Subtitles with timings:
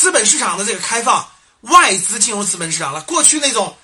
[0.00, 1.28] 资本市场的这个开放，
[1.60, 3.02] 外资进入资本市场了。
[3.02, 3.76] 过去那种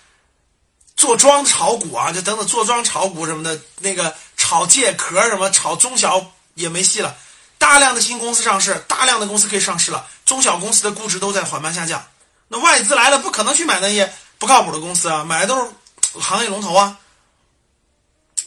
[0.96, 7.14] 做庄炒股啊，就等等做庄炒股什么的，那个炒借壳什么炒中小也没戏了。
[7.59, 12.02] 大量的新公司上市，大量的公司可以上市了，中小公司的估值都在缓慢下降。
[12.48, 15.70] 那外资来了，不可能去买那些不靠谱的公司啊，买的都是
[16.19, 16.96] 行业龙头啊。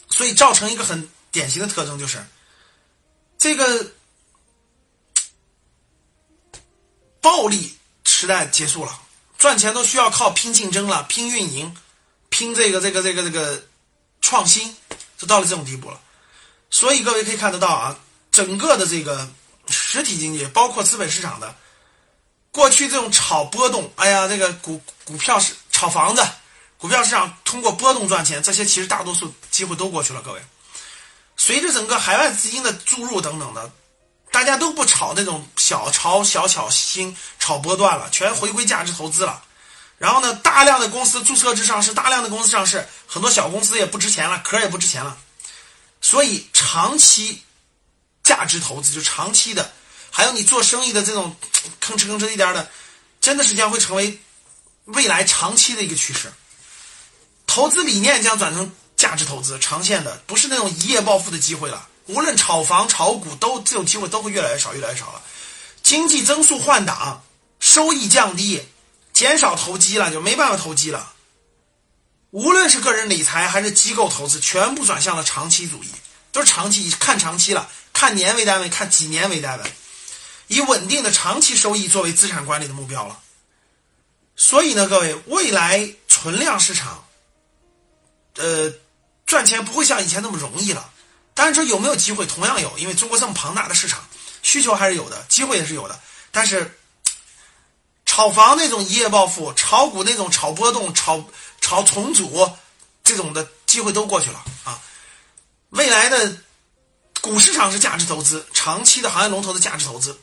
[0.08, 2.18] 所以造成一个很典型的特征就是，
[3.38, 3.92] 这个
[7.20, 9.00] 暴利时代结束了，
[9.38, 11.76] 赚钱都需要靠拼竞争了，拼运营，
[12.28, 13.62] 拼这个这个这个这个
[14.20, 14.74] 创新，
[15.18, 16.00] 就到了这种地步了。
[16.70, 17.96] 所以各位可以看得到啊，
[18.30, 19.28] 整个的这个
[19.68, 21.54] 实体经济，包括资本市场的，
[22.50, 26.22] 过去这种炒波动，哎呀，这个股股票是炒房子。
[26.78, 30.22] 股票市场通过波动赚钱，这些其实大多数机会都过去了。
[30.22, 30.40] 各位，
[31.36, 33.70] 随着整个海外资金的注入等等的，
[34.40, 39.42] 大家都不炒那种小炒小巧新炒波段了，全回归价值投资了。
[39.98, 45.14] 然后呢，大量的公司注册制上市，大量的公司上市，很多小公司也不值钱了，壳也不值钱了。
[46.00, 47.42] 所以长期
[48.22, 49.70] 价值投资就长期的，
[50.10, 51.36] 还有你做生意的这种
[51.78, 52.70] 吭哧吭哧一点的，
[53.20, 54.18] 真的是将会成为
[54.86, 56.32] 未来长期的一个趋势。
[57.46, 61.88] 投资理念将转成价值投资，长线的不是那种一夜暴富的机会了。
[62.06, 65.22] 无论炒房、炒股，都这种机会都会越来越少，越来越少了。
[65.82, 67.22] 经济增速换挡，
[67.58, 68.62] 收益降低，
[69.12, 71.12] 减少投机了，就没办法投机了。
[72.30, 75.88] 无论是个人理财还是机构投资，全部转向了长期主义，
[76.32, 79.72] 都是长期看长期了，看年为单位，看几年为单位，
[80.46, 83.18] 以稳定的长期收益作为资产管理的目标了。
[84.36, 87.04] 所以呢，各位，未来存量市场。
[88.36, 88.72] 呃，
[89.26, 90.90] 赚钱不会像以前那么容易了。
[91.40, 94.06] 当然说有没有机会，同样有，因为中国这么庞大的市场，
[94.42, 95.98] 需求还是有的，机会也是有的。
[96.30, 96.78] 但是，
[98.04, 101.24] 炒房那种一夜暴富，炒股那种炒波动、炒
[101.62, 102.46] 炒重组
[103.02, 104.78] 这种的机会都过去了啊。
[105.70, 106.36] 未来的
[107.22, 110.20] 股市场是价值投资，长期的行业龙头的价值投资。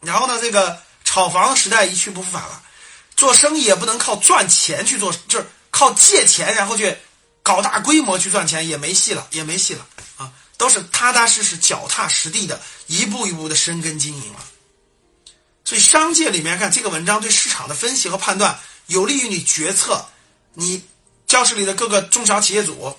[0.00, 2.62] 然后呢，这个炒房时代一去不复返了，
[3.16, 6.96] 做生意也不能靠赚钱去做，就是靠借钱然后去。
[7.42, 9.86] 搞大规模去赚钱也没戏了，也没戏了！
[10.60, 14.44] 都是踏踏实实、脚踏实地的，一步一步的深耕经营了。
[15.64, 20.04] 所以商界里面看这个文章对市场的分析和判断，有利于你决策。
[20.52, 20.84] 你
[21.26, 22.94] 教室里的各个中小企业主，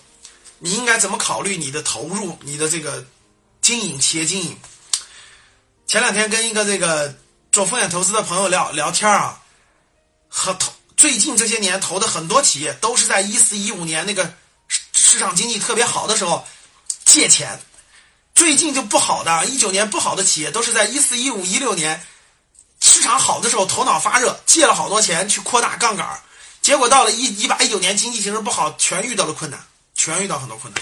[0.58, 3.06] 你应该怎么考虑你的投入、你的这个
[3.62, 4.58] 经营、企业经营？
[5.86, 7.16] 前两天跟一个这个
[7.52, 9.40] 做风险投资的朋友聊聊天啊，
[10.28, 10.74] 和投。
[10.98, 14.34] 最近这些年投的很多企业都是在一四一五年那个
[14.94, 16.44] 市场经济特别好的时候
[17.12, 17.60] 借钱，
[18.34, 22.02] 最近就不好的一九年不好的企业都是在一四一五一六年
[22.80, 26.08] 市场好的时候头脑发热借了好多钱去扩大杠杆，
[26.62, 29.60] 结果到了一一八一九年经济形势不好，全遇到了困难，
[29.94, 30.82] 全遇到很多困难，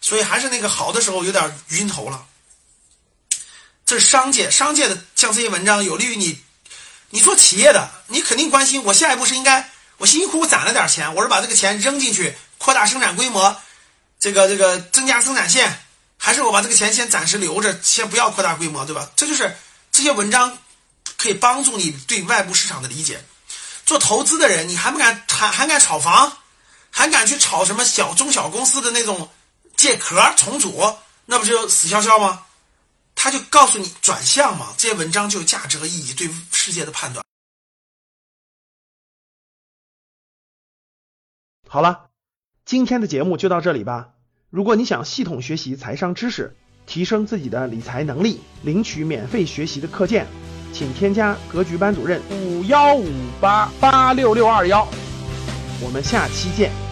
[0.00, 2.24] 所以还是那个好的时候有点晕头了。
[3.84, 6.40] 这是商界，商界的像这些文章有利于你。
[7.10, 13.54] 你做企业的，你肯定关心我下一步是应该我辛辛苦苦攒了点钱，我是把这个钱扔进去扩大生产规模，
[14.24, 15.78] 这个这个增加生产线，
[16.16, 19.10] 还是我把这个钱先暂时留着，先不要扩大规模，对吧？
[19.14, 19.54] 这就是
[19.92, 20.56] 这些文章
[21.18, 23.22] 可以帮助你对外部市场的理解。
[23.84, 26.38] 做投资的人，你还不敢还还敢炒房，
[26.90, 29.30] 还敢去炒什么小中小公司的那种
[29.76, 30.96] 借壳重组，
[31.26, 32.46] 那不就死翘翘吗？
[33.14, 37.22] 他就告诉你转向嘛，这些文章就有价值和意义，对世界的判断。
[41.68, 42.08] 好了，
[42.64, 44.08] 今天的节目就到这里吧。
[44.48, 50.26] 如果你想系统学习财商知识，提升自己的理财能力，领取免费学习的课件，
[50.72, 53.06] 请添加格局班主任五幺五
[53.38, 54.88] 八八六六二幺。
[55.82, 56.83] 我们下期见。